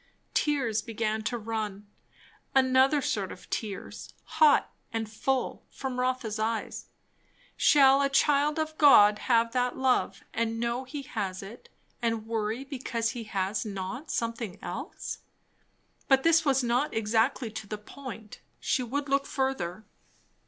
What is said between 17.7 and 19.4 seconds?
point. She would look